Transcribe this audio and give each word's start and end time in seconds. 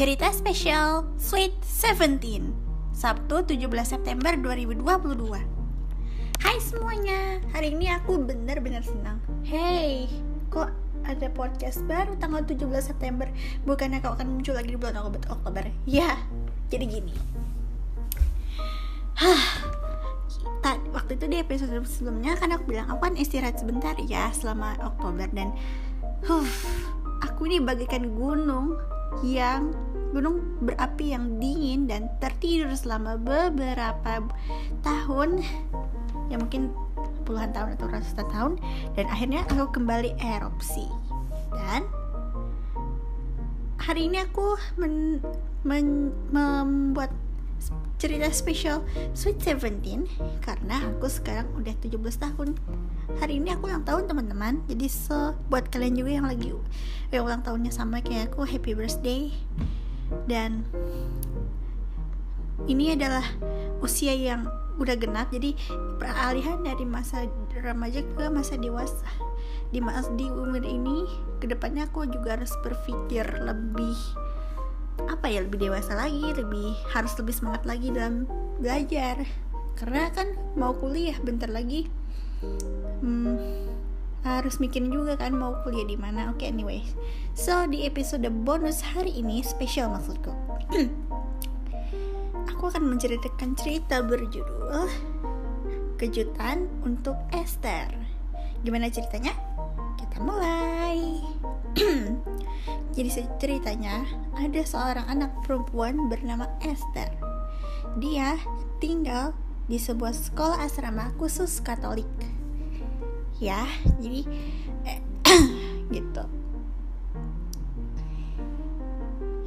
Cerita 0.00 0.32
spesial 0.32 1.04
Sweet 1.20 1.60
Seventeen 1.60 2.56
Sabtu 2.88 3.44
17 3.44 3.68
September 3.84 4.32
2022 4.32 4.80
Hai 6.40 6.56
semuanya, 6.56 7.36
hari 7.52 7.76
ini 7.76 7.92
aku 7.92 8.16
bener-bener 8.16 8.80
senang. 8.80 9.20
Hey, 9.44 10.08
kok 10.48 10.72
ada 11.04 11.28
podcast 11.36 11.84
baru 11.84 12.16
tanggal 12.16 12.48
17 12.48 12.64
September? 12.80 13.28
Bukannya 13.68 14.00
kau 14.00 14.16
akan 14.16 14.40
muncul 14.40 14.56
lagi 14.56 14.72
di 14.72 14.80
bulan 14.80 15.04
Oktober 15.04 15.68
Ya, 15.84 16.16
jadi 16.72 16.88
gini. 16.88 17.12
Hah, 19.20 19.68
waktu 20.96 21.20
itu 21.20 21.28
di 21.28 21.44
episode 21.44 21.76
sebelumnya 21.84 22.40
kan 22.40 22.56
aku 22.56 22.72
bilang 22.72 22.88
aku 22.88 23.04
kan 23.04 23.20
istirahat 23.20 23.60
sebentar 23.60 23.92
ya 24.08 24.32
selama 24.32 24.80
Oktober. 24.80 25.28
Dan 25.28 25.52
huh, 26.24 26.48
aku 27.20 27.52
ini 27.52 27.60
bagaikan 27.60 28.08
gunung 28.16 28.80
yang 29.20 29.74
gunung 30.10 30.58
berapi 30.62 31.14
yang 31.14 31.38
dingin 31.38 31.86
dan 31.86 32.10
tertidur 32.18 32.70
selama 32.74 33.16
beberapa 33.18 34.26
tahun. 34.82 35.42
Ya 36.30 36.38
mungkin 36.38 36.74
puluhan 37.26 37.54
tahun 37.54 37.78
atau 37.78 37.86
ratusan 37.90 38.26
tahun. 38.30 38.52
Dan 38.98 39.06
akhirnya 39.10 39.46
aku 39.50 39.70
kembali 39.70 40.18
erupsi. 40.18 40.86
Dan 41.54 41.86
hari 43.78 44.10
ini 44.10 44.22
aku 44.22 44.58
men, 44.78 45.22
men, 45.62 46.10
membuat 46.30 47.10
cerita 48.00 48.32
spesial 48.32 48.82
Sweet 49.14 49.42
Seventeen. 49.42 50.10
Karena 50.42 50.82
aku 50.90 51.06
sekarang 51.06 51.50
udah 51.54 51.74
17 51.78 51.98
tahun. 52.18 52.58
Hari 53.18 53.42
ini 53.42 53.54
aku 53.54 53.70
ulang 53.70 53.86
tahun 53.86 54.10
teman-teman. 54.10 54.62
Jadi 54.66 54.86
so 54.90 55.34
buat 55.50 55.70
kalian 55.70 55.98
juga 55.98 56.10
yang 56.18 56.26
lagi 56.26 56.54
yang 57.10 57.26
ulang 57.26 57.42
tahunnya 57.42 57.74
sama 57.74 57.98
kayak 57.98 58.30
aku 58.30 58.46
happy 58.46 58.72
birthday 58.74 59.34
dan 60.26 60.64
ini 62.68 62.92
adalah 62.94 63.24
usia 63.80 64.12
yang 64.12 64.44
udah 64.80 64.96
genap 64.96 65.28
jadi 65.28 65.52
peralihan 66.00 66.64
dari 66.64 66.88
masa 66.88 67.28
remaja 67.52 68.00
ke 68.00 68.24
masa 68.32 68.56
dewasa. 68.56 69.08
Di 69.70 69.78
masa 69.78 70.08
di 70.16 70.26
umur 70.26 70.64
ini 70.64 71.04
ke 71.38 71.46
depannya 71.46 71.86
aku 71.86 72.08
juga 72.08 72.40
harus 72.40 72.52
berpikir 72.64 73.24
lebih 73.44 73.96
apa 75.08 75.32
ya 75.32 75.40
lebih 75.40 75.68
dewasa 75.68 75.96
lagi 75.96 76.28
lebih 76.36 76.76
harus 76.92 77.16
lebih 77.20 77.34
semangat 77.36 77.62
lagi 77.68 77.92
dalam 77.92 78.24
belajar. 78.58 79.20
Karena 79.76 80.12
kan 80.12 80.36
mau 80.56 80.76
kuliah 80.76 81.16
bentar 81.24 81.48
lagi 81.48 81.88
hmm, 83.00 83.36
harus 84.22 84.60
mikirin 84.60 84.92
juga 84.92 85.16
kan 85.16 85.32
mau 85.32 85.56
kuliah 85.64 85.88
di 85.88 85.96
mana. 85.96 86.28
Oke 86.32 86.44
okay, 86.44 86.48
anyway 86.52 86.84
so 87.40 87.64
di 87.64 87.86
episode 87.86 88.26
bonus 88.42 88.82
hari 88.82 89.16
ini 89.16 89.40
spesial 89.40 89.88
maksudku. 89.88 90.34
Aku 92.52 92.68
akan 92.68 92.92
menceritakan 92.96 93.56
cerita 93.56 94.04
berjudul 94.04 94.90
kejutan 95.96 96.68
untuk 96.84 97.16
Esther. 97.32 97.88
Gimana 98.60 98.92
ceritanya? 98.92 99.32
Kita 99.96 100.20
mulai. 100.20 101.20
Jadi 102.96 103.08
ceritanya 103.40 104.04
ada 104.36 104.60
seorang 104.60 105.06
anak 105.08 105.32
perempuan 105.46 106.10
bernama 106.10 106.50
Esther. 106.60 107.08
Dia 108.02 108.36
tinggal 108.82 109.32
di 109.70 109.78
sebuah 109.78 110.12
sekolah 110.12 110.60
asrama 110.66 111.14
khusus 111.16 111.62
Katolik 111.62 112.08
ya 113.40 113.64
jadi 113.98 114.20
eh, 114.84 115.00
gitu. 115.96 116.24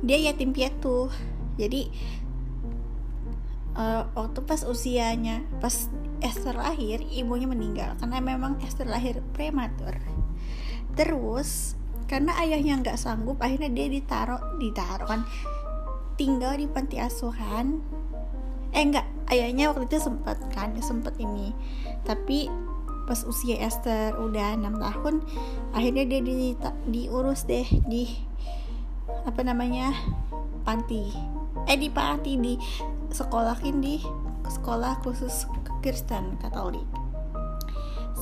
Dia 0.03 0.17
yatim 0.33 0.51
piatu 0.51 1.07
jadi 1.55 1.87
uh, 3.77 4.09
waktu 4.17 4.39
pas 4.43 4.65
usianya 4.65 5.45
pas 5.61 5.87
Esther 6.23 6.55
lahir 6.55 7.03
ibunya 7.11 7.45
meninggal 7.45 7.99
karena 7.99 8.17
memang 8.23 8.57
Esther 8.63 8.89
lahir 8.89 9.19
prematur. 9.35 9.93
Terus 10.97 11.75
karena 12.07 12.35
ayahnya 12.41 12.79
nggak 12.79 12.99
sanggup 12.99 13.39
akhirnya 13.39 13.71
dia 13.71 13.87
ditaruh 13.89 14.59
ditaruh 14.59 15.07
kan 15.07 15.21
tinggal 16.15 16.55
di 16.55 16.65
panti 16.69 16.97
asuhan. 16.97 17.83
Eh 18.73 18.81
enggak 18.81 19.05
ayahnya 19.29 19.69
waktu 19.69 19.85
itu 19.85 20.01
sempat 20.01 20.39
kan 20.55 20.73
sempat 20.81 21.19
ini. 21.19 21.53
Tapi 22.07 22.49
pas 23.03 23.19
usia 23.27 23.59
Esther 23.59 24.15
udah 24.15 24.55
enam 24.55 24.79
tahun 24.79 25.23
akhirnya 25.75 26.07
dia 26.07 26.21
di, 26.23 26.55
diurus 26.87 27.43
deh 27.43 27.67
di 27.87 28.07
apa 29.27 29.43
namanya 29.43 29.91
panti. 30.63 31.11
Eh 31.67 31.77
di 31.79 31.91
panti 31.91 32.39
di 32.39 32.55
sekolahin 33.11 33.79
di 33.83 33.99
sekolah 34.47 34.99
khusus 35.03 35.47
Kristen 35.83 36.39
Katolik. 36.39 36.87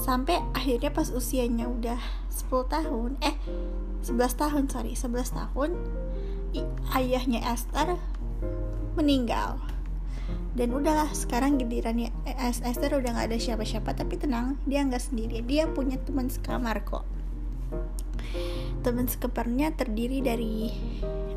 Sampai 0.02 0.41
akhirnya 0.58 0.90
pas 0.90 1.14
usianya 1.14 1.70
udah 1.70 2.02
10 2.34 2.74
tahun 2.74 3.12
eh 3.22 3.38
11 4.02 4.18
tahun 4.34 4.64
sorry 4.66 4.97
11 4.97 5.38
tahun 5.38 5.78
ayahnya 6.97 7.46
Esther 7.46 8.02
meninggal 8.97 9.62
dan 10.52 10.75
udahlah 10.75 11.08
sekarang 11.16 11.56
gilirannya 11.56 12.12
eh, 12.28 12.36
Esther 12.44 13.00
udah 13.00 13.16
nggak 13.16 13.28
ada 13.31 13.40
siapa-siapa 13.40 13.96
tapi 13.96 14.19
tenang 14.19 14.59
dia 14.68 14.84
nggak 14.84 15.00
sendiri. 15.00 15.40
Dia 15.47 15.72
punya 15.72 15.96
teman 16.02 16.28
sekamar 16.28 16.84
kok. 16.84 17.08
Teman 18.84 19.08
sekamarnya 19.08 19.72
terdiri 19.75 20.20
dari 20.20 20.72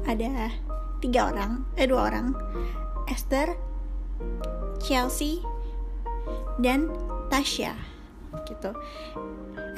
ada 0.05 0.51
tiga 0.99 1.31
orang 1.31 1.63
eh 1.79 1.87
dua 1.87 2.11
orang. 2.11 2.35
Esther 3.07 3.55
Chelsea 4.83 5.39
dan 6.59 6.91
Tasha. 7.31 7.79
Gitu. 8.51 8.75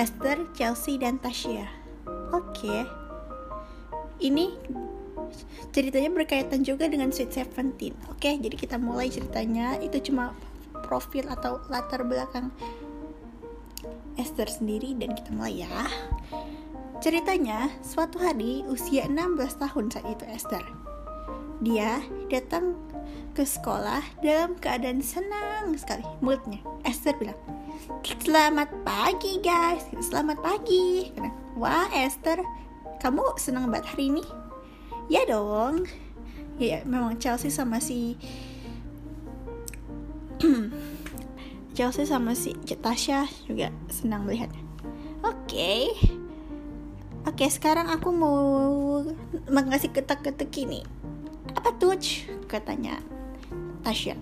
Esther 0.00 0.48
Chelsea 0.56 0.96
dan 0.96 1.20
Tasha. 1.20 1.68
Oke. 2.32 2.64
Okay. 2.64 2.82
ini 4.16 4.48
ceritanya 5.72 6.10
berkaitan 6.12 6.62
juga 6.62 6.86
dengan 6.90 7.10
Sweet 7.10 7.32
Seventeen. 7.32 7.94
Oke, 8.12 8.36
jadi 8.38 8.56
kita 8.56 8.76
mulai 8.76 9.10
ceritanya. 9.12 9.76
Itu 9.78 10.00
cuma 10.00 10.32
profil 10.86 11.26
atau 11.28 11.60
latar 11.72 12.06
belakang 12.06 12.52
Esther 14.16 14.48
sendiri 14.48 14.96
dan 14.96 15.12
kita 15.12 15.30
mulai 15.32 15.66
ya. 15.66 15.76
Ceritanya, 17.04 17.68
suatu 17.84 18.16
hari 18.16 18.64
usia 18.72 19.04
16 19.04 19.36
tahun 19.60 19.92
saat 19.92 20.06
itu 20.08 20.24
Esther. 20.32 20.64
Dia 21.60 22.00
datang 22.32 22.76
ke 23.36 23.44
sekolah 23.44 24.00
dalam 24.24 24.56
keadaan 24.56 25.04
senang 25.04 25.76
sekali. 25.76 26.04
Mulutnya, 26.24 26.64
Esther 26.88 27.12
bilang, 27.20 27.36
Selamat 28.24 28.72
pagi 28.82 29.36
guys, 29.44 29.84
selamat 30.00 30.40
pagi. 30.40 31.12
Wah 31.60 31.86
Esther, 31.92 32.40
kamu 33.04 33.36
senang 33.36 33.68
banget 33.68 33.92
hari 33.92 34.08
ini? 34.08 34.24
Ya 35.12 35.22
dong. 35.28 35.86
Ya 36.56 36.80
memang 36.88 37.20
Chelsea 37.20 37.52
sama 37.52 37.82
si 37.82 38.16
Chelsea 41.76 42.08
sama 42.08 42.32
si 42.32 42.56
Tasha 42.80 43.28
juga 43.44 43.68
senang 43.92 44.24
melihatnya 44.24 44.66
oke. 45.26 45.34
Okay. 45.46 45.82
oke 47.26 47.38
okay, 47.38 47.48
sekarang 47.50 47.90
aku 47.90 48.10
mau 48.14 48.38
mengasih 49.50 49.90
ketek-ketek 49.90 50.50
ini. 50.62 50.80
Apa 51.54 51.74
tuh? 51.74 51.98
Katanya 52.46 53.02
Tasha. 53.82 54.14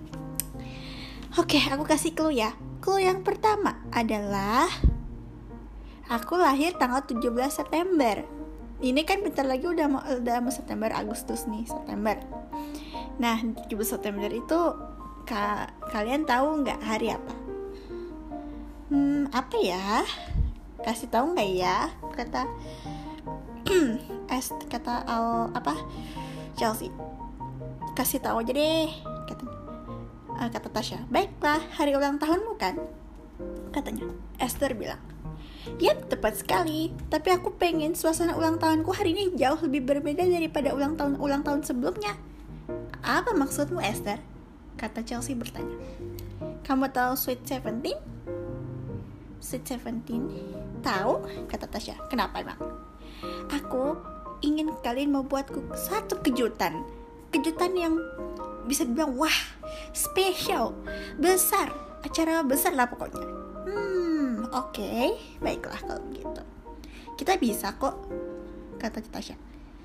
Oke 1.35 1.59
okay, 1.59 1.63
aku 1.73 1.85
kasih 1.85 2.15
clue 2.17 2.41
ya. 2.41 2.57
Clue 2.81 3.05
yang 3.05 3.25
pertama 3.25 3.81
adalah 3.91 4.69
aku 6.09 6.37
lahir 6.37 6.77
tanggal 6.77 7.03
17 7.05 7.25
September 7.49 8.44
ini 8.83 9.07
kan 9.07 9.23
bentar 9.23 9.47
lagi 9.47 9.71
udah 9.71 9.87
mau 9.87 10.03
udah 10.03 10.37
mau 10.43 10.51
September 10.51 10.91
Agustus 10.91 11.47
nih 11.47 11.63
September. 11.69 12.19
Nah 13.23 13.39
17 13.39 13.71
September 13.87 14.27
itu 14.27 14.59
ka, 15.23 15.71
kalian 15.95 16.27
tahu 16.27 16.67
nggak 16.67 16.81
hari 16.83 17.15
apa? 17.15 17.35
Hmm 18.91 19.31
apa 19.31 19.57
ya? 19.63 20.03
Kasih 20.83 21.07
tahu 21.07 21.39
nggak 21.39 21.51
ya? 21.55 21.79
Kata 22.19 22.51
es 24.35 24.51
kata 24.67 25.07
al 25.07 25.55
apa? 25.55 25.79
Chelsea. 26.59 26.91
Kasih 27.95 28.19
tahu 28.19 28.43
aja 28.43 28.51
deh 28.51 28.91
kata 29.31 29.45
uh, 30.35 30.49
kata 30.51 30.69
Tasha 30.75 30.99
baiklah 31.15 31.63
hari 31.79 31.95
ulang 31.95 32.19
tahunmu 32.19 32.59
kan? 32.59 32.75
Katanya. 33.71 34.11
Esther 34.43 34.75
bilang 34.75 35.14
Yap, 35.81 36.13
tepat 36.13 36.45
sekali. 36.45 36.93
Tapi 37.09 37.29
aku 37.33 37.57
pengen 37.57 37.97
suasana 37.97 38.37
ulang 38.37 38.61
tahunku 38.61 38.93
hari 38.93 39.17
ini 39.17 39.33
jauh 39.33 39.57
lebih 39.65 39.85
berbeda 39.89 40.25
daripada 40.29 40.77
ulang 40.77 40.95
tahun 40.95 41.17
ulang 41.17 41.41
tahun 41.41 41.65
sebelumnya. 41.65 42.17
Apa 43.01 43.33
maksudmu, 43.33 43.81
Esther? 43.81 44.21
Kata 44.77 45.01
Chelsea 45.01 45.33
bertanya. 45.33 45.77
Kamu 46.65 46.93
tahu 46.93 47.17
Sweet 47.17 47.45
Seventeen? 47.49 47.97
Sweet 49.41 49.65
Seventeen? 49.65 50.29
Tahu? 50.85 51.25
Kata 51.49 51.69
Tasya. 51.69 51.97
Kenapa 52.13 52.45
emang? 52.45 52.61
Aku 53.49 53.97
ingin 54.45 54.69
kalian 54.85 55.17
membuatku 55.17 55.73
satu 55.73 56.21
kejutan 56.21 56.85
kejutan 57.33 57.73
yang 57.73 57.97
bisa 58.69 58.85
dibilang 58.85 59.17
wah 59.17 59.39
spesial 59.97 60.77
besar 61.17 61.73
acara 62.05 62.45
besar 62.45 62.77
lah 62.77 62.87
pokoknya 62.87 63.25
oke 64.55 64.79
okay. 64.79 65.19
baiklah 65.43 65.79
kalau 65.83 66.01
begitu. 66.09 66.43
Kita 67.19 67.39
bisa 67.39 67.75
kok 67.75 67.99
kata 68.79 69.03
Tasya 69.03 69.37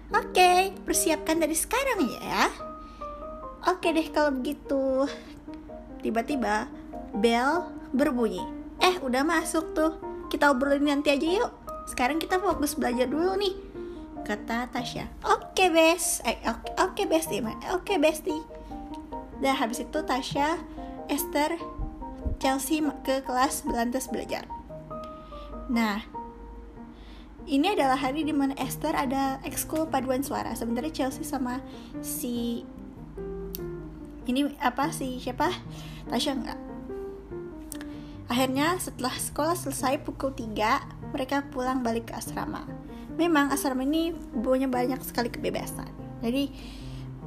oke 0.09 0.33
okay, 0.33 0.73
persiapkan 0.85 1.41
dari 1.41 1.57
sekarang 1.57 2.05
ya. 2.21 2.49
Oke 3.67 3.89
okay 3.89 3.97
deh 3.97 4.07
kalau 4.13 4.31
begitu. 4.31 5.09
Tiba-tiba 5.99 6.69
bel 7.17 7.65
berbunyi. 7.91 8.45
Eh 8.79 8.95
udah 9.01 9.25
masuk 9.25 9.75
tuh. 9.75 9.97
Kita 10.29 10.53
obrolin 10.53 10.87
nanti 10.87 11.11
aja 11.11 11.27
yuk. 11.27 11.51
Sekarang 11.89 12.21
kita 12.21 12.37
fokus 12.37 12.77
belajar 12.77 13.09
dulu 13.09 13.33
nih 13.35 13.69
kata 14.29 14.69
Tasya 14.69 15.09
oke 15.25 15.57
okay, 15.57 15.73
bes. 15.73 16.21
Eh, 16.21 16.37
oke 16.45 16.77
okay, 16.77 17.05
besti 17.09 17.41
oke 17.41 17.57
okay, 17.81 17.97
besti 17.97 18.37
dan 19.39 19.55
habis 19.57 19.81
itu 19.81 19.99
Tasya 20.03 20.59
Esther 21.07 21.55
Chelsea 22.37 22.83
ke 23.01 23.23
kelas 23.23 23.63
belantas 23.65 24.05
belajar 24.11 24.45
nah 25.69 26.01
ini 27.49 27.73
adalah 27.73 27.97
hari 27.97 28.25
di 28.25 28.33
mana 28.33 28.53
Esther 28.57 28.93
ada 28.93 29.41
ekskul 29.45 29.89
paduan 29.89 30.21
suara 30.21 30.53
sebenarnya 30.53 31.05
Chelsea 31.05 31.25
sama 31.25 31.61
si 32.01 32.65
ini 34.29 34.45
apa 34.61 34.93
sih 34.93 35.17
siapa 35.17 35.49
Tasya 36.09 36.33
enggak 36.33 36.59
akhirnya 38.29 38.77
setelah 38.77 39.13
sekolah 39.13 39.55
selesai 39.57 40.05
pukul 40.05 40.33
3 40.33 40.99
mereka 41.11 41.41
pulang 41.49 41.81
balik 41.81 42.13
ke 42.13 42.13
asrama. 42.15 42.63
Memang 43.17 43.51
asrama 43.51 43.83
ini 43.83 44.15
punya 44.15 44.69
banyak 44.69 45.01
sekali 45.03 45.27
kebebasan. 45.27 45.89
Jadi 46.23 46.53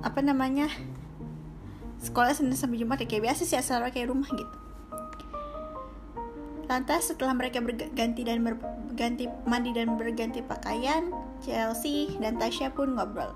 apa 0.02 0.22
namanya 0.22 0.70
sekolah 2.02 2.34
Senin 2.34 2.56
sampai 2.58 2.80
Jumat 2.80 3.02
ya 3.02 3.06
kayak 3.06 3.30
biasa 3.30 3.42
sih 3.44 3.58
asrama 3.58 3.92
kayak 3.92 4.08
rumah 4.08 4.30
gitu. 4.30 4.56
Lantas 6.70 7.10
setelah 7.10 7.34
mereka 7.34 7.58
berganti 7.60 8.22
dan 8.22 8.42
berganti 8.44 9.26
mandi 9.44 9.74
dan 9.74 9.98
berganti 9.98 10.40
pakaian, 10.44 11.10
Chelsea 11.42 12.14
dan 12.22 12.38
Tasya 12.38 12.70
pun 12.72 12.94
ngobrol. 12.96 13.34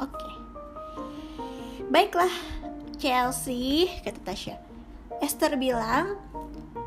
Oke. 0.00 0.12
Okay. 0.12 0.34
Baiklah, 1.86 2.32
Chelsea, 2.98 3.88
kata 4.02 4.20
Tasya. 4.26 4.56
Esther 5.22 5.56
bilang 5.56 6.20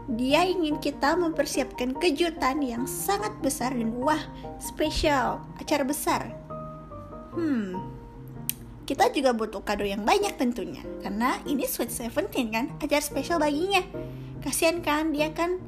dia 0.09 0.41
ingin 0.41 0.81
kita 0.81 1.13
mempersiapkan 1.13 1.94
kejutan 1.97 2.65
yang 2.65 2.89
sangat 2.89 3.33
besar 3.45 3.74
dan 3.74 3.94
wah, 4.01 4.21
spesial, 4.57 5.41
acara 5.62 5.86
besar. 5.86 6.33
Hmm, 7.38 7.77
kita 8.89 9.13
juga 9.13 9.38
butuh 9.38 9.62
kado 9.62 9.86
yang 9.86 10.01
banyak 10.01 10.33
tentunya, 10.33 10.81
karena 11.06 11.38
ini 11.45 11.69
Sweet 11.69 11.94
Seventeen 11.94 12.50
kan, 12.50 12.74
acara 12.81 13.06
spesial 13.06 13.38
baginya. 13.38 13.86
Kasian 14.39 14.80
kan, 14.80 15.12
dia 15.12 15.31
kan 15.36 15.59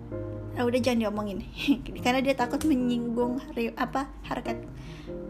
oh, 0.59 0.65
udah 0.67 0.79
jangan 0.79 1.07
diomongin, 1.07 1.43
karena 2.05 2.23
dia 2.23 2.35
takut 2.35 2.63
menyinggung 2.63 3.39
apa 3.75 4.07
harkat 4.27 4.63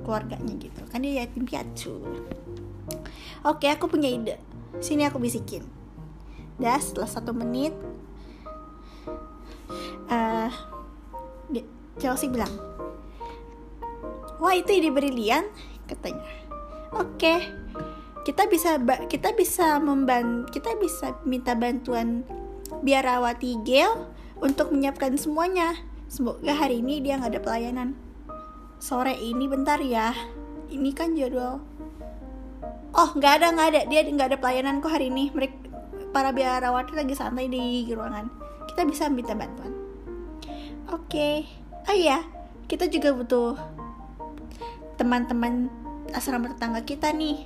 keluarganya 0.05 0.53
gitu. 0.57 0.81
Kan 0.89 1.05
dia 1.05 1.25
yatim 1.25 1.45
piatu. 1.45 2.01
Oke, 3.41 3.65
aku 3.69 3.89
punya 3.89 4.09
ide. 4.11 4.38
Sini 4.77 5.05
aku 5.05 5.17
bisikin. 5.17 5.65
Dah 6.61 6.77
setelah 6.77 7.09
satu 7.09 7.33
menit 7.33 7.73
uh, 10.11 10.51
Chelsea 11.97 12.27
bilang 12.27 12.51
wah 14.41 14.53
itu 14.57 14.73
ide 14.73 14.89
brilian 14.89 15.47
katanya 15.88 16.25
oke 16.97 17.33
kita 18.25 18.45
bisa 18.49 18.77
kita 19.05 19.33
bisa 19.38 19.77
memban 19.77 20.49
kita 20.49 20.73
bisa 20.77 21.17
minta 21.23 21.53
bantuan 21.53 22.25
biarawati 22.81 23.62
Gail 23.66 24.10
untuk 24.42 24.74
menyiapkan 24.74 25.16
semuanya. 25.16 25.78
Semoga 26.12 26.51
hari 26.51 26.83
ini 26.83 27.00
dia 27.00 27.16
nggak 27.18 27.38
ada 27.38 27.42
pelayanan. 27.42 27.95
Sore 28.81 29.16
ini 29.16 29.48
bentar 29.48 29.80
ya. 29.80 30.12
Ini 30.68 30.92
kan 30.92 31.16
jadwal. 31.16 31.62
Oh 32.92 33.10
nggak 33.16 33.33
ada 33.42 33.48
nggak 33.56 33.68
ada. 33.72 33.81
Dia 33.88 34.01
nggak 34.04 34.36
ada 34.36 34.38
pelayanan 34.42 34.83
kok 34.83 34.92
hari 34.92 35.07
ini. 35.07 35.31
Mereka 35.31 35.56
para 36.12 36.36
biarawati 36.36 36.94
lagi 36.98 37.16
santai 37.16 37.48
di 37.48 37.88
ruangan. 37.88 38.28
Kita 38.68 38.84
bisa 38.84 39.07
minta 39.07 39.31
bantuan. 39.31 39.72
Oke. 40.92 41.07
Okay. 41.07 41.36
oh 41.88 41.95
iya 41.98 42.22
kita 42.72 42.88
juga 42.88 43.12
butuh 43.12 43.60
teman-teman 44.95 45.68
asrama 46.16 46.56
tetangga 46.56 46.88
kita 46.88 47.12
nih. 47.12 47.44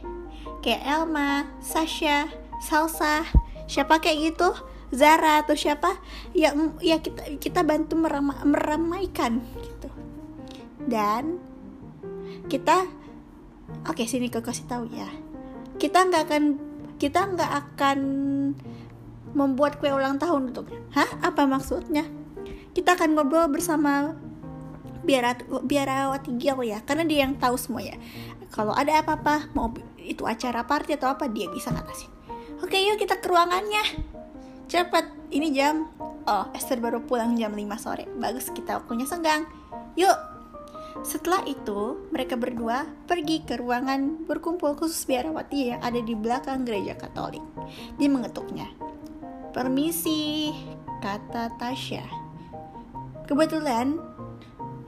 Kayak 0.62 0.86
Elma, 0.86 1.50
Sasha, 1.66 2.30
Salsa, 2.62 3.26
siapa 3.66 3.98
kayak 3.98 4.34
gitu, 4.34 4.54
Zara 4.94 5.42
atau 5.42 5.58
siapa 5.58 5.98
ya 6.38 6.54
ya 6.78 7.02
kita 7.02 7.42
kita 7.42 7.62
bantu 7.66 7.98
merama, 7.98 8.38
meramaikan 8.46 9.42
gitu. 9.62 9.90
Dan 10.86 11.42
kita 12.46 12.86
oke 13.90 13.98
okay, 13.98 14.06
sini 14.06 14.30
kau 14.30 14.46
kasih 14.46 14.70
tahu 14.70 14.86
ya. 14.94 15.10
Kita 15.82 16.06
nggak 16.06 16.24
akan 16.30 16.44
kita 16.96 17.20
nggak 17.34 17.52
akan 17.66 18.00
membuat 19.36 19.84
kue 19.84 19.92
ulang 19.92 20.16
tahun 20.16 20.54
untuknya 20.54 20.80
hah? 20.96 21.10
Apa 21.26 21.44
maksudnya? 21.44 22.08
Kita 22.72 22.96
akan 22.96 23.16
ngobrol 23.16 23.52
bersama 23.52 24.16
biar 25.06 25.38
biarawati 25.46 26.34
Gil 26.42 26.66
ya 26.66 26.81
karena 26.81 27.06
dia 27.06 27.28
yang 27.28 27.36
tahu 27.38 27.60
semua 27.60 27.84
ya. 27.84 27.98
Kalau 28.54 28.72
ada 28.72 29.04
apa-apa 29.04 29.52
mau 29.52 29.74
itu 30.00 30.24
acara 30.24 30.64
party 30.64 30.96
atau 30.96 31.12
apa 31.12 31.28
dia 31.28 31.52
bisa 31.52 31.74
ngatasin. 31.74 32.12
Oke 32.64 32.80
yuk 32.80 32.96
kita 32.96 33.20
ke 33.20 33.28
ruangannya 33.28 34.15
cepat 34.66 35.06
ini 35.32 35.54
jam. 35.54 35.90
Oh 36.26 36.50
Esther 36.58 36.82
baru 36.82 37.02
pulang 37.06 37.38
jam 37.38 37.54
5 37.54 37.62
sore. 37.78 38.06
Bagus 38.18 38.50
kita 38.50 38.82
waktunya 38.82 39.06
senggang. 39.06 39.46
Yuk. 39.98 40.18
Setelah 41.04 41.44
itu 41.46 42.08
mereka 42.10 42.40
berdua 42.40 42.88
pergi 43.06 43.44
ke 43.44 43.60
ruangan 43.60 44.26
berkumpul 44.26 44.74
khusus 44.80 45.06
biarawati 45.06 45.76
yang 45.76 45.82
ada 45.84 46.00
di 46.02 46.16
belakang 46.18 46.64
gereja 46.64 46.98
Katolik. 46.98 47.44
Dia 48.00 48.10
mengetuknya. 48.10 48.72
Permisi 49.52 50.52
kata 51.04 51.54
Tasya. 51.62 52.06
Kebetulan 53.30 54.00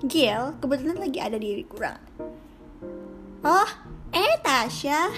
Gil 0.06 0.54
kebetulan 0.62 0.98
lagi 1.02 1.20
ada 1.22 1.38
di 1.38 1.62
kurang. 1.68 2.02
Oh 3.46 3.70
eh 4.16 4.36
Tasya. 4.42 5.12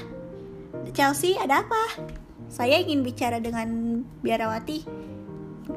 Chelsea 0.92 1.38
ada 1.38 1.62
apa 1.62 2.19
saya 2.50 2.82
ingin 2.82 3.06
bicara 3.06 3.38
dengan 3.38 4.02
biarawati. 4.26 4.84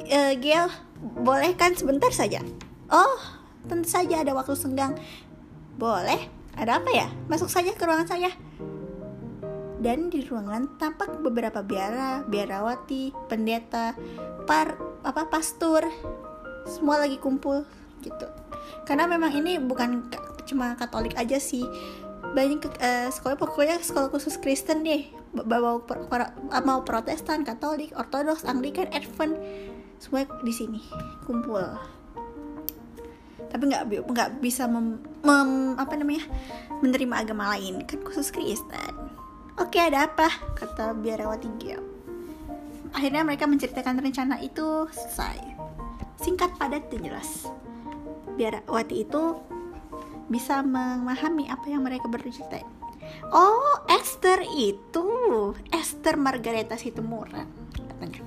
Uh, 0.08 0.32
Gil 0.40 0.66
boleh 1.20 1.52
kan 1.54 1.76
sebentar 1.76 2.08
saja? 2.10 2.40
Oh 2.88 3.20
tentu 3.68 3.86
saja 3.86 4.24
ada 4.24 4.32
waktu 4.34 4.56
senggang. 4.56 4.96
Boleh? 5.76 6.28
Ada 6.56 6.80
apa 6.80 6.90
ya? 6.92 7.08
Masuk 7.28 7.48
saja 7.48 7.72
ke 7.72 7.82
ruangan 7.84 8.08
saya. 8.08 8.30
Dan 9.82 10.14
di 10.14 10.22
ruangan 10.22 10.78
tampak 10.78 11.18
beberapa 11.24 11.64
biara, 11.64 12.22
biarawati, 12.22 13.10
pendeta, 13.26 13.98
par 14.46 14.78
apa 15.02 15.26
pastor, 15.26 15.82
semua 16.70 17.02
lagi 17.02 17.18
kumpul 17.18 17.66
gitu. 18.04 18.26
Karena 18.86 19.10
memang 19.10 19.34
ini 19.34 19.58
bukan 19.58 20.06
cuma 20.46 20.74
Katolik 20.78 21.14
aja 21.18 21.38
sih 21.38 21.66
banyak 22.32 22.64
uh, 22.80 23.08
sekolah 23.12 23.36
pokoknya 23.36 23.80
sekolah 23.80 24.08
khusus 24.12 24.40
Kristen 24.40 24.84
deh. 24.84 25.08
Bawa 25.32 25.80
mau 26.60 26.84
Protestan 26.84 27.40
Katolik 27.40 27.96
Ortodoks 27.96 28.44
Anglikan 28.44 28.88
Advent 28.92 29.36
semua 29.96 30.28
di 30.44 30.52
sini 30.52 30.80
kumpul. 31.24 31.62
Tapi 33.48 33.62
nggak 33.68 34.08
nggak 34.08 34.30
bisa 34.40 34.64
mem, 34.68 35.00
mem, 35.24 35.76
apa 35.76 35.92
namanya 35.96 36.24
menerima 36.80 37.28
agama 37.28 37.52
lain 37.56 37.84
kan 37.84 38.00
khusus 38.04 38.32
Kristen. 38.32 38.92
Oke 39.60 39.80
ada 39.80 40.08
apa? 40.08 40.28
Kata 40.56 40.96
biarawati 40.96 41.48
Gil 41.60 41.92
akhirnya 42.92 43.24
mereka 43.24 43.48
menceritakan 43.48 43.98
rencana 43.98 44.38
itu 44.44 44.86
selesai. 44.92 45.40
Singkat 46.20 46.54
padat 46.60 46.86
dan 46.92 47.00
jelas. 47.02 47.48
Biar 48.36 48.62
Wati 48.68 49.04
itu 49.04 49.36
bisa 50.28 50.62
memahami 50.62 51.48
apa 51.48 51.66
yang 51.70 51.82
mereka 51.86 52.06
bercerita. 52.06 52.62
Oh 53.32 53.82
Esther 53.88 54.42
itu. 54.46 55.54
Esther 55.72 56.18
Margareta 56.18 56.78
Situmorang 56.78 57.48
katanya. 57.74 58.22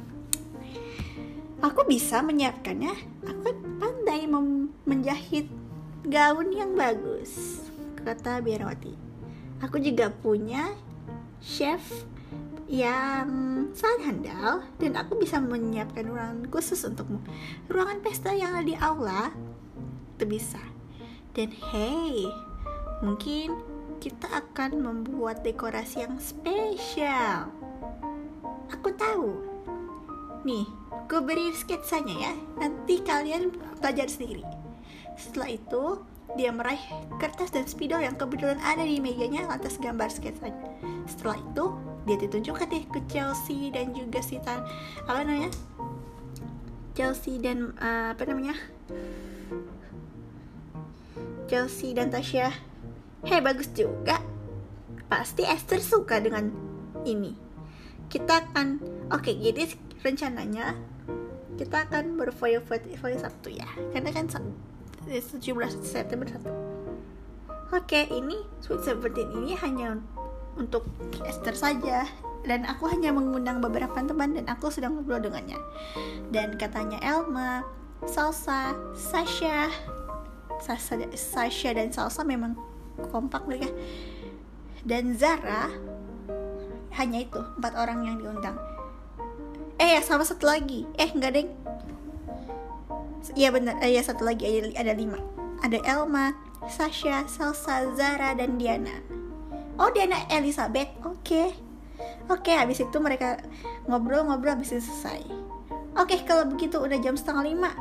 Aku 1.64 1.88
bisa 1.88 2.20
menyiapkannya. 2.22 2.94
Aku 3.26 3.48
pandai 3.80 4.28
menjahit 4.86 5.50
gaun 6.06 6.54
yang 6.54 6.78
bagus 6.78 7.66
kata 8.06 8.38
Biarawati 8.38 9.06
aku 9.64 9.80
juga 9.80 10.12
punya 10.12 10.74
chef 11.40 11.82
yang 12.66 13.30
sangat 13.78 14.02
handal 14.10 14.66
dan 14.82 14.98
aku 14.98 15.18
bisa 15.22 15.38
menyiapkan 15.38 16.10
ruangan 16.10 16.50
khusus 16.50 16.82
untukmu. 16.82 17.22
Ruangan 17.70 18.02
pesta 18.02 18.34
yang 18.34 18.58
ada 18.58 18.66
di 18.66 18.74
aula 18.78 19.30
itu 20.18 20.26
bisa. 20.26 20.62
Dan 21.36 21.52
hey, 21.52 22.32
mungkin 23.04 23.60
kita 24.00 24.32
akan 24.32 24.80
membuat 24.80 25.44
dekorasi 25.44 26.08
yang 26.08 26.16
spesial. 26.16 27.52
Aku 28.72 28.96
tahu. 28.96 29.36
Nih, 30.48 30.64
gue 31.12 31.20
beri 31.20 31.52
sketsanya 31.52 32.32
ya. 32.32 32.34
Nanti 32.56 33.04
kalian 33.04 33.52
belajar 33.84 34.08
sendiri. 34.08 34.48
Setelah 35.20 35.52
itu, 35.52 35.84
dia 36.40 36.56
meraih 36.56 36.82
kertas 37.20 37.52
dan 37.52 37.68
spidol 37.68 38.00
yang 38.00 38.16
kebetulan 38.16 38.60
ada 38.64 38.88
di 38.88 39.04
mejanya 39.04 39.44
lantas 39.48 39.76
gambar 39.76 40.08
sketsanya. 40.08 40.72
Setelah 41.04 41.36
itu, 41.36 41.66
dia 42.08 42.18
ditunjukkan 42.22 42.68
deh 42.72 42.86
ke 42.88 43.00
Chelsea 43.12 43.74
dan 43.76 43.92
juga 43.92 44.24
si 44.24 44.40
Tan 44.40 44.64
apa 45.04 45.20
namanya? 45.26 45.52
Chelsea 46.96 47.44
dan 47.44 47.76
uh, 47.82 48.16
apa 48.16 48.24
namanya? 48.24 48.56
Chelsea 51.46 51.94
dan 51.94 52.10
Tasya 52.10 52.50
Hei 53.26 53.42
bagus 53.42 53.74
juga. 53.74 54.22
Pasti 55.10 55.42
Esther 55.42 55.82
suka 55.82 56.22
dengan 56.22 56.54
ini. 57.10 57.34
Kita 58.06 58.46
akan 58.46 58.78
Oke 59.10 59.34
jadi 59.34 59.66
rencananya 60.06 60.78
Kita 61.58 61.90
akan 61.90 62.22
berfoya-foya 62.22 63.18
Sabtu 63.18 63.58
ya. 63.58 63.66
Karena 63.94 64.14
kan 64.14 64.30
17 64.30 65.42
September 65.82 66.30
1 66.30 67.74
Oke 67.74 68.06
ini 68.14 68.46
Sweet 68.62 68.86
Seventeen 68.86 69.34
ini 69.42 69.58
hanya 69.58 69.98
untuk 70.54 70.86
Esther 71.26 71.58
saja. 71.58 72.06
Dan 72.46 72.62
aku 72.70 72.86
hanya 72.94 73.10
mengundang 73.10 73.58
beberapa 73.58 73.98
teman 73.98 74.38
dan 74.38 74.46
aku 74.46 74.70
sedang 74.70 75.02
ngobrol 75.02 75.18
dengannya. 75.18 75.58
Dan 76.30 76.62
katanya 76.62 77.02
Elma, 77.02 77.66
Salsa, 78.06 78.78
Sasha, 78.94 79.74
Sasha, 80.62 81.72
dan 81.74 81.90
Salsa 81.92 82.22
memang 82.24 82.56
kompak 83.12 83.44
mereka. 83.50 83.72
Dan 84.86 85.18
Zara 85.18 85.74
hanya 86.96 87.20
itu 87.26 87.42
empat 87.60 87.74
orang 87.76 88.06
yang 88.06 88.16
diundang. 88.22 88.56
Eh 89.76 90.00
ya 90.00 90.02
sama 90.06 90.24
satu 90.24 90.48
lagi. 90.48 90.88
Eh 90.96 91.12
enggak 91.12 91.36
deng. 91.36 91.50
Iya 93.34 93.50
benar, 93.52 93.82
eh, 93.82 93.98
ya 93.98 94.02
satu 94.06 94.24
lagi. 94.24 94.46
Ada, 94.46 94.86
ada 94.86 94.94
lima. 94.94 95.18
Ada 95.66 95.82
Elma, 95.82 96.38
Sasha, 96.70 97.26
Salsa, 97.26 97.90
Zara, 97.98 98.38
dan 98.38 98.62
Diana. 98.62 99.02
Oh 99.76 99.90
Diana 99.92 100.24
Elizabeth, 100.32 100.94
oke. 101.04 101.20
Okay. 101.26 101.50
Oke, 102.26 102.52
okay, 102.52 102.56
habis 102.58 102.82
itu 102.82 102.98
mereka 103.00 103.40
ngobrol-ngobrol 103.88 104.58
habis 104.58 104.74
itu 104.74 104.84
selesai. 104.84 105.24
Oke, 105.96 106.16
okay, 106.16 106.20
kalau 106.28 106.50
begitu 106.50 106.76
udah 106.82 107.00
jam 107.00 107.16
setengah 107.16 107.44
lima. 107.48 107.72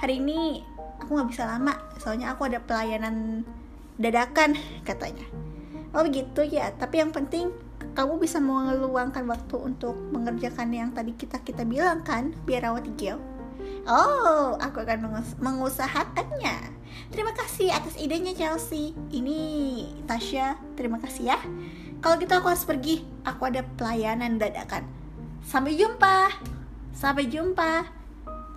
Hari 0.00 0.18
ini 0.18 0.64
aku 1.10 1.18
nggak 1.18 1.34
bisa 1.34 1.42
lama 1.42 1.74
soalnya 1.98 2.30
aku 2.30 2.46
ada 2.46 2.62
pelayanan 2.62 3.42
dadakan 3.98 4.54
katanya. 4.86 5.26
Oh 5.90 6.06
begitu 6.06 6.46
ya 6.46 6.70
tapi 6.78 7.02
yang 7.02 7.10
penting 7.10 7.50
kamu 7.98 8.22
bisa 8.22 8.38
mengeluangkan 8.38 9.26
waktu 9.26 9.58
untuk 9.58 9.98
mengerjakan 10.14 10.70
yang 10.70 10.94
tadi 10.94 11.18
kita 11.18 11.42
kita 11.42 11.66
bilang 11.66 12.06
kan 12.06 12.30
biar 12.46 12.70
rawat 12.70 12.86
hijau. 12.86 13.18
Oh 13.90 14.54
aku 14.62 14.86
akan 14.86 15.10
mengus 15.10 15.34
mengusahakannya. 15.42 16.78
Terima 17.10 17.34
kasih 17.34 17.74
atas 17.74 17.98
idenya 17.98 18.30
Chelsea. 18.30 18.94
Ini 19.10 19.38
Tasya 20.06 20.62
terima 20.78 21.02
kasih 21.02 21.34
ya. 21.34 21.42
Kalau 21.98 22.22
gitu 22.22 22.38
aku 22.38 22.54
harus 22.54 22.62
pergi. 22.62 23.02
Aku 23.26 23.50
ada 23.50 23.66
pelayanan 23.74 24.38
dadakan. 24.38 24.86
Sampai 25.42 25.74
jumpa. 25.74 26.30
Sampai 26.94 27.26
jumpa. 27.26 27.98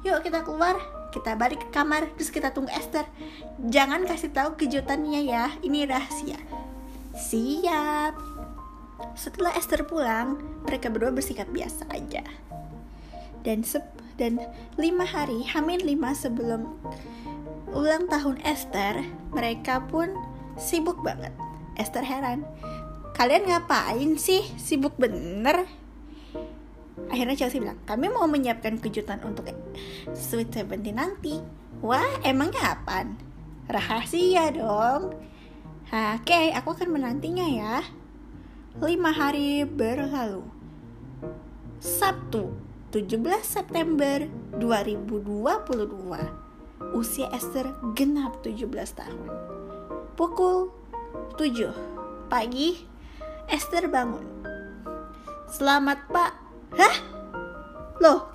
Yuk 0.05 0.21
kita 0.21 0.45
keluar 0.45 0.92
kita 1.13 1.37
balik 1.37 1.61
ke 1.61 1.69
kamar 1.69 2.09
terus 2.17 2.33
kita 2.33 2.49
tunggu 2.49 2.73
Esther. 2.73 3.05
Jangan 3.61 4.09
kasih 4.09 4.33
tahu 4.33 4.57
kejutannya 4.57 5.21
ya 5.29 5.53
ini 5.61 5.85
rahasia. 5.85 6.41
Siap. 7.13 8.17
Setelah 9.13 9.53
Esther 9.53 9.85
pulang 9.85 10.41
mereka 10.65 10.89
berdua 10.89 11.13
bersikap 11.13 11.45
biasa 11.53 11.85
aja. 11.93 12.25
Dan 13.45 13.61
sep 13.61 13.85
dan 14.17 14.41
lima 14.81 15.05
hari 15.05 15.45
hamin 15.45 15.85
lima 15.85 16.17
sebelum 16.17 16.73
ulang 17.69 18.09
tahun 18.09 18.41
Esther 18.41 19.05
mereka 19.29 19.85
pun 19.85 20.09
sibuk 20.57 20.97
banget. 21.05 21.33
Esther 21.77 22.01
heran 22.01 22.41
kalian 23.13 23.45
ngapain 23.45 24.17
sih? 24.17 24.41
Sibuk 24.57 24.97
bener 24.97 25.69
akhirnya 27.09 27.35
Chelsea 27.37 27.61
bilang 27.61 27.79
kami 27.85 28.09
mau 28.09 28.25
menyiapkan 28.29 28.77
kejutan 28.77 29.21
untuk 29.25 29.49
Sweet 30.13 30.53
Seventeen 30.53 30.97
nanti. 30.97 31.41
Wah 31.83 32.21
emangnya 32.23 32.79
apa 32.79 33.09
rahasia 33.67 34.53
dong. 34.55 35.17
Oke 35.93 36.25
okay, 36.25 36.45
aku 36.55 36.73
akan 36.73 36.95
menantinya 36.95 37.45
ya. 37.45 37.83
Lima 38.81 39.13
hari 39.13 39.61
berlalu. 39.67 40.41
Sabtu 41.83 42.55
17 42.95 43.19
September 43.43 44.25
2022 44.57 46.43
usia 46.93 47.27
Esther 47.33 47.73
genap 47.97 48.41
17 48.45 48.69
tahun. 48.97 49.29
Pukul 50.13 50.69
7 51.37 51.73
pagi 52.29 52.85
Esther 53.49 53.89
bangun. 53.89 54.25
Selamat 55.49 56.05
pak 56.09 56.42
Hah? 56.73 56.95
Loh, 58.01 58.27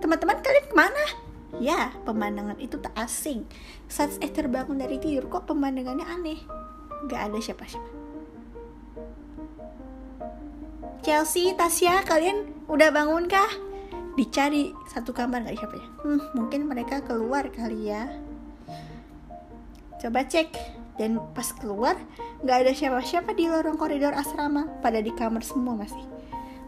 teman-teman 0.00 0.40
kalian 0.40 0.66
ke 0.66 0.74
mana? 0.74 1.04
Ya, 1.60 1.92
pemandangan 2.08 2.56
itu 2.56 2.80
tak 2.80 2.96
asing. 2.96 3.44
Saat 3.84 4.16
Esther 4.24 4.48
bangun 4.48 4.80
dari 4.80 4.96
tidur, 4.96 5.28
kok 5.28 5.44
pemandangannya 5.44 6.06
aneh. 6.08 6.40
Gak 7.10 7.30
ada 7.30 7.38
siapa-siapa. 7.38 7.90
Chelsea, 11.04 11.52
Tasya, 11.56 12.04
kalian 12.04 12.48
udah 12.68 12.88
bangun 12.92 13.28
kah? 13.28 13.48
Dicari 14.16 14.72
satu 14.88 15.12
kamar 15.12 15.44
gak 15.48 15.60
siapa 15.60 15.76
ya? 15.76 15.88
Hmm, 16.04 16.20
mungkin 16.36 16.64
mereka 16.64 17.04
keluar 17.04 17.48
kali 17.52 17.92
ya. 17.92 18.08
Coba 20.00 20.24
cek. 20.24 20.80
Dan 21.00 21.16
pas 21.32 21.48
keluar, 21.56 21.96
gak 22.44 22.68
ada 22.68 22.72
siapa-siapa 22.76 23.32
di 23.32 23.48
lorong 23.48 23.80
koridor 23.80 24.12
asrama. 24.12 24.68
Pada 24.84 25.00
di 25.00 25.12
kamar 25.12 25.40
semua 25.40 25.72
masih 25.72 26.04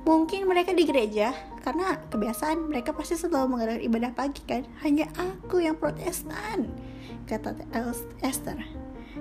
mungkin 0.02 0.50
mereka 0.50 0.74
di 0.74 0.82
gereja 0.82 1.30
karena 1.62 1.98
kebiasaan 2.10 2.70
mereka 2.70 2.90
pasti 2.90 3.14
selalu 3.14 3.58
mengadakan 3.58 3.82
ibadah 3.86 4.10
pagi 4.14 4.42
kan? 4.44 4.66
Hanya 4.82 5.06
aku 5.14 5.62
yang 5.62 5.78
protestan 5.78 6.70
kata 7.30 7.54
Esther. 8.20 8.58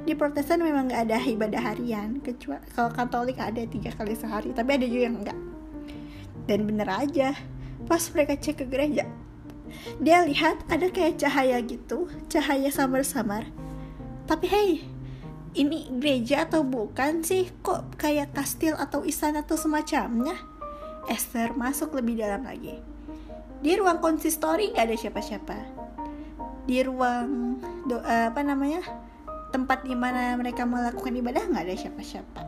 Di 0.01 0.17
protestan 0.17 0.65
memang 0.65 0.89
nggak 0.89 1.01
ada 1.05 1.21
ibadah 1.21 1.61
harian 1.61 2.17
kecuali 2.25 2.63
kalau 2.73 2.89
katolik 2.89 3.37
ada 3.37 3.61
tiga 3.67 3.93
kali 3.93 4.17
sehari 4.17 4.49
tapi 4.55 4.79
ada 4.79 4.85
juga 4.89 5.03
yang 5.11 5.17
enggak 5.21 5.39
dan 6.49 6.65
bener 6.65 6.89
aja 6.89 7.37
pas 7.85 8.01
mereka 8.15 8.33
cek 8.39 8.63
ke 8.63 8.65
gereja 8.65 9.05
dia 10.01 10.25
lihat 10.25 10.63
ada 10.67 10.89
kayak 10.89 11.21
cahaya 11.21 11.61
gitu 11.63 12.09
cahaya 12.27 12.67
samar-samar. 12.73 13.47
Tapi 14.27 14.45
hey 14.47 14.71
ini 15.51 15.91
gereja 15.99 16.47
atau 16.47 16.63
bukan 16.63 17.23
sih? 17.23 17.51
Kok 17.63 17.99
kayak 17.99 18.31
kastil 18.31 18.75
atau 18.79 19.03
istana 19.03 19.43
atau 19.43 19.59
semacamnya 19.59 20.50
Esther 21.09 21.53
masuk 21.57 21.97
lebih 21.97 22.21
dalam 22.21 22.45
lagi. 22.45 22.77
Di 23.61 23.77
ruang 23.77 24.01
konsistori 24.01 24.73
nggak 24.73 24.85
ada 24.89 24.97
siapa-siapa. 24.97 25.57
Di 26.65 26.81
ruang 26.85 27.57
do, 27.85 28.01
uh, 28.01 28.29
apa 28.33 28.41
namanya 28.41 28.81
tempat 29.53 29.85
di 29.85 29.93
mana 29.93 30.33
mereka 30.37 30.65
melakukan 30.65 31.13
ibadah 31.13 31.45
nggak 31.45 31.65
ada 31.69 31.75
siapa-siapa. 31.77 32.41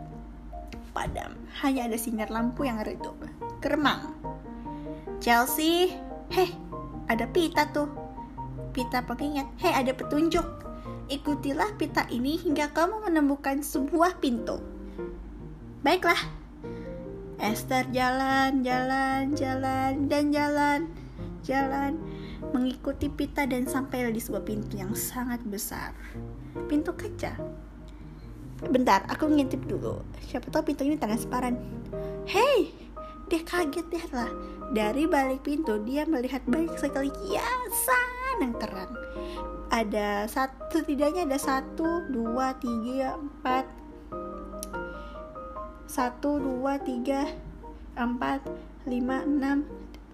Padam, 0.93 1.33
hanya 1.65 1.89
ada 1.89 1.97
sinar 1.97 2.29
lampu 2.29 2.69
yang 2.69 2.81
redup. 2.85 3.17
Keremang. 3.57 4.13
Chelsea, 5.17 5.89
heh, 6.29 6.51
ada 7.09 7.25
pita 7.29 7.65
tuh. 7.73 7.89
Pita 8.73 9.01
pengingat, 9.01 9.49
heh 9.61 9.73
ada 9.73 9.89
petunjuk. 9.93 10.45
Ikutilah 11.09 11.77
pita 11.77 12.05
ini 12.13 12.37
hingga 12.37 12.73
kamu 12.73 13.09
menemukan 13.09 13.61
sebuah 13.65 14.21
pintu. 14.21 14.61
Baiklah, 15.81 16.42
Esther 17.43 17.83
jalan, 17.91 18.63
jalan, 18.63 19.35
jalan, 19.35 20.07
dan 20.07 20.31
jalan, 20.31 20.87
jalan, 21.43 21.99
mengikuti 22.55 23.11
pita 23.11 23.43
dan 23.43 23.67
sampai 23.67 24.07
di 24.15 24.23
sebuah 24.23 24.47
pintu 24.47 24.79
yang 24.79 24.95
sangat 24.95 25.43
besar. 25.43 25.91
Pintu 26.71 26.95
kaca. 26.95 27.35
Bentar, 28.63 29.03
aku 29.11 29.27
ngintip 29.27 29.59
dulu. 29.67 29.99
Siapa 30.23 30.47
tahu 30.55 30.71
pintu 30.71 30.87
ini 30.87 30.95
transparan. 30.95 31.59
Hei, 32.23 32.71
dia 33.27 33.43
kaget 33.43 33.91
deh 33.91 34.05
lah. 34.15 34.31
Dari 34.71 35.03
balik 35.03 35.43
pintu, 35.43 35.83
dia 35.83 36.07
melihat 36.07 36.47
banyak 36.47 36.79
sekali 36.79 37.11
kiasan 37.11 38.39
yang 38.39 38.55
terang. 38.55 38.95
Ada 39.67 40.31
satu, 40.31 40.79
setidaknya 40.79 41.27
ada 41.27 41.35
satu, 41.35 42.07
dua, 42.07 42.55
tiga, 42.55 43.19
empat, 43.19 43.67
satu 45.85 46.39
dua 46.39 46.79
tiga 46.81 47.29
empat 47.93 48.43
lima 48.89 49.21
enam 49.23 49.67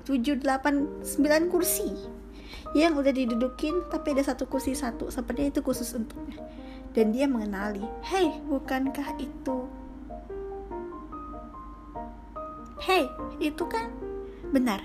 tujuh 0.04 0.40
delapan 0.42 0.90
sembilan 1.02 1.50
kursi. 1.50 1.94
Yang 2.78 2.94
udah 3.02 3.14
didudukin 3.14 3.90
tapi 3.90 4.14
ada 4.14 4.24
satu 4.26 4.46
kursi 4.46 4.78
satu. 4.78 5.10
Sepertinya 5.10 5.50
itu 5.54 5.62
khusus 5.66 5.90
untuknya. 5.98 6.38
Dan 6.94 7.14
dia 7.14 7.30
mengenali 7.30 7.82
hei 8.10 8.42
bukankah 8.50 9.18
itu? 9.22 9.70
Hei 12.82 13.06
itu 13.38 13.64
kan? 13.70 13.90
Benar. 14.50 14.82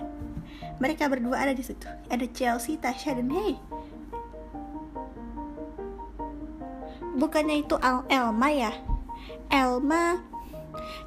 Mereka 0.81 1.09
berdua 1.09 1.45
ada 1.45 1.53
di 1.57 1.64
situ. 1.64 1.88
Ada 2.09 2.26
Chelsea 2.33 2.76
Tasha 2.76 3.17
dan 3.17 3.33
Hey 3.33 3.57
bukannya 7.14 7.62
itu 7.62 7.79
Al 7.79 8.03
Elma 8.11 8.49
ya? 8.50 8.73
Elma 9.49 10.21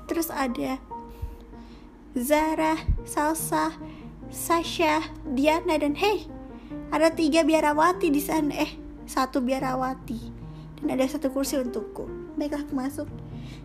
terus 0.05 0.31
ada 0.31 0.79
Zara 2.17 2.81
Salsa 3.05 3.77
Sasha 4.33 5.05
Diana 5.23 5.77
dan 5.77 5.95
Hey 5.95 6.27
ada 6.87 7.11
tiga 7.11 7.43
biarawati 7.43 8.07
di 8.07 8.21
sana. 8.23 8.55
Eh 8.55 8.71
satu 9.07 9.43
biarawati. 9.43 10.19
Dan 10.79 10.93
ada 10.93 11.03
satu 11.07 11.33
kursi 11.33 11.59
untukku. 11.59 12.07
Baiklah 12.37 12.63
aku 12.63 12.73
masuk. 12.75 13.07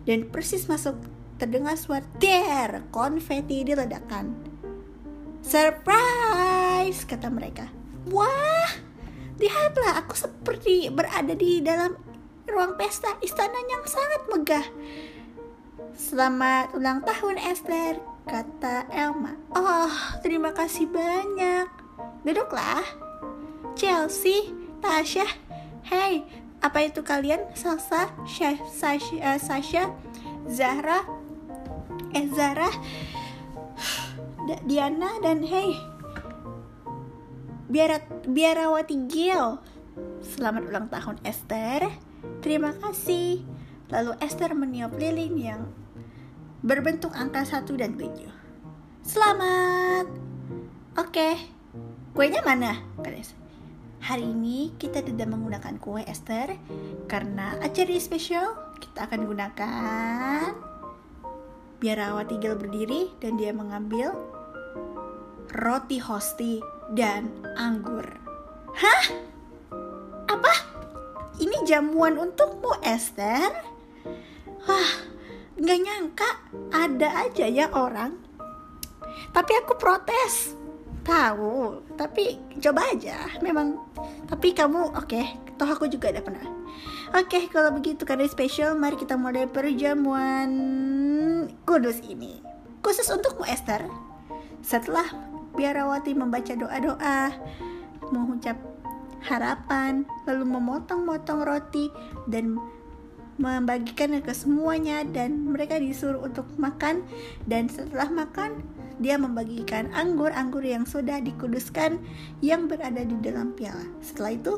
Dan 0.03 0.27
persis 0.27 0.67
masuk 0.67 0.99
terdengar 1.39 1.75
suara 1.75 2.05
der 2.19 2.85
konfeti 2.93 3.67
diledakkan 3.67 4.31
surprise 5.43 7.03
kata 7.03 7.27
mereka. 7.27 7.67
Wah 8.11 8.71
lihatlah 9.39 9.99
aku 9.99 10.15
seperti 10.15 10.87
berada 10.87 11.35
di 11.35 11.59
dalam 11.59 11.99
ruang 12.47 12.79
pesta. 12.79 13.19
Istana 13.19 13.59
yang 13.67 13.83
sangat 13.83 14.21
megah 14.31 14.65
Selamat 15.93 16.73
ulang 16.73 17.05
tahun 17.05 17.37
Esther, 17.37 18.01
kata 18.25 18.89
Elma. 18.89 19.37
Oh, 19.53 19.93
terima 20.25 20.49
kasih 20.49 20.89
banyak. 20.89 21.69
Duduklah. 22.25 22.81
Chelsea, 23.77 24.57
Tasha, 24.81 25.21
hey, 25.85 26.25
apa 26.65 26.89
itu 26.89 27.05
kalian? 27.05 27.45
Salsa, 27.53 28.09
Sasha, 28.25 29.21
uh, 29.21 29.37
Sasha 29.37 29.93
Zahra, 30.49 31.05
eh 32.17 32.25
Zara, 32.33 32.73
Diana 34.65 35.21
dan 35.21 35.45
hey, 35.45 35.77
biar 37.69 38.01
biarawati 38.25 38.97
Gil. 39.05 39.61
Selamat 40.25 40.73
ulang 40.73 40.89
tahun 40.89 41.21
Esther. 41.21 41.85
Terima 42.41 42.73
kasih. 42.81 43.45
Lalu 43.93 44.17
Esther 44.25 44.57
meniup 44.57 44.97
lilin 44.97 45.37
yang 45.37 45.61
berbentuk 46.63 47.11
angka 47.11 47.43
1 47.43 47.67
dan 47.75 47.99
7. 47.99 48.23
Selamat. 49.03 50.07
Oke. 50.95 51.35
Kuenya 52.15 52.39
mana? 52.39 52.79
Hari 54.03 54.23
ini 54.23 54.71
kita 54.79 55.03
tidak 55.03 55.27
menggunakan 55.27 55.75
kue 55.79 56.07
Esther 56.07 56.55
karena 57.11 57.59
acara 57.59 57.99
spesial 57.99 58.55
kita 58.79 59.11
akan 59.11 59.27
gunakan 59.27 60.55
biarawati 61.83 62.39
Gil 62.39 62.55
berdiri 62.55 63.11
dan 63.19 63.35
dia 63.35 63.51
mengambil 63.51 64.15
roti 65.51 65.99
hosti 65.99 66.63
dan 66.95 67.27
anggur. 67.59 68.07
Hah? 68.71 69.03
Apa? 70.31 70.53
Ini 71.43 71.67
jamuan 71.67 72.15
untukmu 72.15 72.79
Esther? 72.83 73.51
Wah, 74.63 75.12
nggak 75.63 75.79
nyangka 75.79 76.29
ada 76.75 77.23
aja 77.23 77.47
ya 77.47 77.71
orang. 77.71 78.19
Tapi 79.31 79.51
aku 79.63 79.79
protes. 79.79 80.59
Tahu 81.03 81.83
tapi 81.95 82.39
coba 82.59 82.91
aja. 82.91 83.31
Memang 83.39 83.79
tapi 84.27 84.51
kamu 84.51 84.91
oke. 84.91 85.07
Okay, 85.07 85.25
toh 85.55 85.67
aku 85.71 85.87
juga 85.87 86.11
ada 86.11 86.19
pernah. 86.19 86.43
Oke 87.15 87.39
okay, 87.39 87.43
kalau 87.47 87.71
begitu 87.71 88.03
karena 88.03 88.27
spesial 88.27 88.75
mari 88.75 88.99
kita 88.99 89.15
mulai 89.15 89.47
perjamuan 89.47 90.51
kudus 91.63 92.03
ini. 92.03 92.43
Khusus 92.83 93.07
untukmu 93.07 93.47
Esther. 93.47 93.87
Setelah 94.59 95.07
biarawati 95.55 96.11
membaca 96.11 96.51
doa-doa 96.55 97.31
mengucap 98.11 98.59
harapan 99.23 100.03
lalu 100.27 100.43
memotong-motong 100.43 101.47
roti 101.47 101.87
dan 102.27 102.59
membagikan 103.41 104.13
ke 104.21 104.33
semuanya 104.33 105.01
dan 105.09 105.49
mereka 105.49 105.81
disuruh 105.81 106.21
untuk 106.21 106.45
makan 106.61 107.01
dan 107.49 107.65
setelah 107.65 108.09
makan 108.09 108.61
dia 109.01 109.17
membagikan 109.17 109.89
anggur-anggur 109.91 110.61
yang 110.61 110.85
sudah 110.85 111.17
dikuduskan 111.17 111.97
yang 112.45 112.69
berada 112.69 113.01
di 113.01 113.17
dalam 113.25 113.57
piala. 113.57 113.89
Setelah 114.05 114.31
itu, 114.37 114.53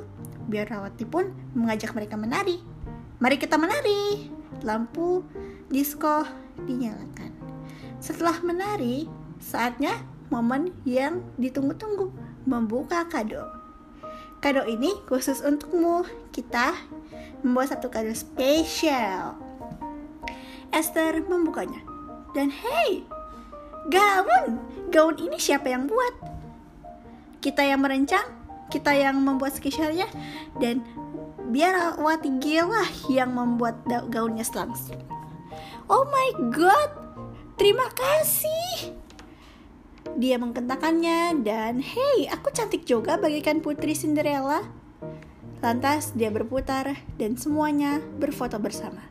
biarawati 0.51 1.05
pun 1.07 1.31
mengajak 1.55 1.95
mereka 1.95 2.19
menari. 2.19 2.59
Mari 3.23 3.39
kita 3.39 3.55
menari. 3.55 4.27
Lampu 4.63 5.23
disco 5.71 6.27
dinyalakan. 6.67 7.31
Setelah 8.03 8.39
menari, 8.43 9.07
saatnya 9.39 10.03
momen 10.27 10.75
yang 10.83 11.23
ditunggu-tunggu, 11.39 12.11
membuka 12.43 13.07
kado. 13.07 13.47
Kado 14.43 14.67
ini 14.67 14.93
khusus 15.09 15.41
untukmu. 15.41 16.05
Kita 16.29 16.75
membuat 17.41 17.77
satu 17.77 17.87
kado 17.91 18.11
spesial. 18.15 19.37
Esther 20.73 21.23
membukanya. 21.25 21.79
Dan 22.35 22.51
hey, 22.51 23.07
Gaun, 23.85 24.57
gaun 24.89 25.13
ini 25.21 25.37
siapa 25.37 25.69
yang 25.69 25.85
buat? 25.85 26.17
Kita 27.37 27.61
yang 27.61 27.85
merancang, 27.85 28.25
kita 28.73 28.97
yang 28.97 29.21
membuat 29.21 29.53
skishernya, 29.53 30.09
dan 30.57 30.81
biar 31.53 32.01
Wati 32.01 32.33
lah 32.65 32.89
yang 33.05 33.37
membuat 33.37 33.85
gaunnya 33.85 34.41
langsung. 34.57 34.97
Oh 35.85 36.01
my 36.09 36.49
god, 36.49 36.89
terima 37.61 37.85
kasih. 37.93 38.97
Dia 40.17 40.41
mengkentakannya 40.41 41.45
dan 41.45 41.77
hey, 41.77 42.25
aku 42.33 42.49
cantik 42.49 42.89
juga 42.89 43.21
bagikan 43.21 43.61
putri 43.61 43.93
Cinderella. 43.93 44.65
Lantas 45.63 46.11
dia 46.15 46.31
berputar 46.31 46.99
dan 47.19 47.39
semuanya 47.39 48.03
berfoto 48.19 48.59
bersama. 48.59 49.05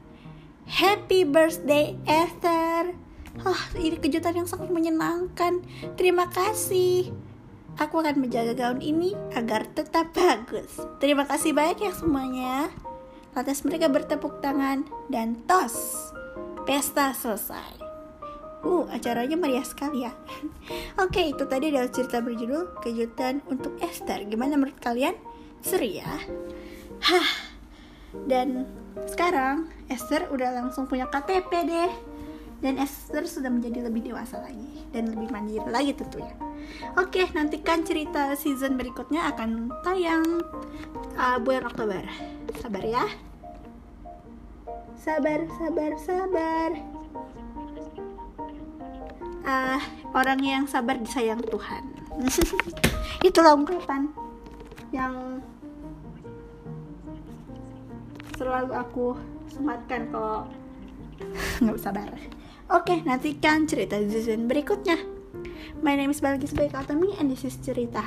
Happy 0.64 1.28
birthday 1.28 1.96
Esther. 2.08 2.96
Oh, 3.42 3.62
ini 3.76 3.98
kejutan 3.98 4.38
yang 4.38 4.48
sangat 4.48 4.70
menyenangkan. 4.70 5.60
Terima 5.98 6.30
kasih. 6.30 7.10
Aku 7.74 7.98
akan 7.98 8.22
menjaga 8.22 8.54
gaun 8.54 8.78
ini 8.78 9.18
agar 9.34 9.66
tetap 9.66 10.14
bagus. 10.14 10.78
Terima 11.02 11.26
kasih 11.26 11.50
banyak 11.50 11.82
ya 11.82 11.92
semuanya. 11.92 12.70
Lantas 13.34 13.66
mereka 13.66 13.90
bertepuk 13.90 14.38
tangan 14.38 14.86
dan 15.10 15.42
tos. 15.50 16.08
Pesta 16.62 17.10
selesai. 17.10 17.82
Uh, 18.64 18.88
acaranya 18.88 19.36
meriah 19.36 19.66
sekali 19.66 20.06
ya. 20.06 20.14
Oke, 21.04 21.34
itu 21.34 21.44
tadi 21.44 21.68
adalah 21.74 21.90
cerita 21.90 22.22
berjudul 22.22 22.80
Kejutan 22.80 23.42
untuk 23.50 23.76
Esther. 23.82 24.24
Gimana 24.24 24.56
menurut 24.56 24.78
kalian? 24.78 25.18
Seru 25.64 25.88
ya? 25.88 26.20
Hah. 27.00 27.28
Dan 28.28 28.68
sekarang 29.10 29.72
Esther 29.90 30.30
udah 30.30 30.54
langsung 30.54 30.86
punya 30.86 31.08
KTP 31.10 31.50
deh 31.66 31.92
dan 32.62 32.78
Esther 32.78 33.26
sudah 33.26 33.50
menjadi 33.50 33.84
lebih 33.84 34.06
dewasa 34.08 34.40
lagi 34.40 34.86
dan 34.94 35.10
lebih 35.10 35.28
mandiri 35.28 35.66
lagi 35.68 35.92
tentunya. 35.92 36.32
Oke, 36.96 37.28
nantikan 37.34 37.82
cerita 37.82 38.32
season 38.38 38.78
berikutnya 38.78 39.34
akan 39.34 39.68
tayang 39.82 40.24
uh, 41.18 41.36
bulan 41.42 41.68
Oktober. 41.68 42.00
Sabar 42.62 42.84
ya. 42.86 43.04
Sabar, 44.96 45.44
sabar, 45.60 45.92
sabar. 46.00 46.70
Uh, 49.44 49.80
orang 50.16 50.40
yang 50.40 50.64
sabar 50.64 50.96
disayang 50.96 51.44
Tuhan. 51.44 51.84
Itulah 53.28 53.58
ungkapan 53.58 54.08
yang 54.94 55.44
selalu 58.34 58.72
aku 58.74 59.06
sematkan 59.50 60.10
kalau 60.10 60.50
nggak 61.62 61.78
sabar. 61.78 62.10
Oke, 62.72 63.04
nantikan 63.06 63.68
cerita 63.68 64.00
season 64.00 64.50
berikutnya. 64.50 64.98
My 65.84 65.94
name 65.94 66.10
is 66.10 66.24
Balgis 66.24 66.56
Baikatami 66.56 67.14
and 67.20 67.30
this 67.30 67.44
is 67.44 67.60
cerita 67.60 68.02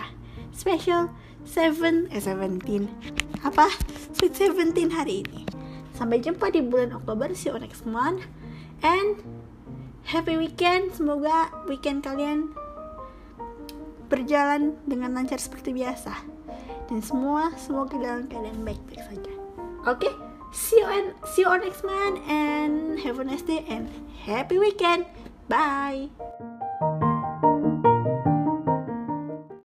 special 0.52 1.14
7 1.46 2.10
eh 2.12 2.20
17 2.20 3.46
apa? 3.46 3.70
Sweet 4.18 4.34
17 4.34 4.90
hari 4.92 5.24
ini. 5.24 5.46
Sampai 5.94 6.22
jumpa 6.22 6.50
di 6.50 6.66
bulan 6.66 6.94
Oktober. 6.94 7.32
See 7.38 7.54
you 7.54 7.58
next 7.58 7.86
month. 7.86 8.26
And 8.82 9.22
happy 10.10 10.36
weekend. 10.36 10.94
Semoga 10.98 11.54
weekend 11.70 12.02
kalian 12.02 12.54
berjalan 14.10 14.78
dengan 14.90 15.14
lancar 15.14 15.38
seperti 15.38 15.74
biasa. 15.74 16.14
Dan 16.90 17.00
semua 17.06 17.54
semoga 17.62 17.98
dalam 17.98 18.26
keadaan 18.26 18.66
baik-baik 18.66 19.04
saja 19.06 19.37
okay? 19.88 20.12
see 20.52 20.78
you 20.78 20.86
and 20.86 21.14
see 21.28 21.42
you 21.42 21.48
on 21.48 21.62
next 21.62 21.84
month 21.84 22.20
and 22.28 23.00
have 23.00 23.20
a 23.20 23.24
nice 23.24 23.42
day 23.42 23.66
and 23.68 23.90
happy 24.26 24.58
weekend 24.58 25.06
bye 25.50 26.10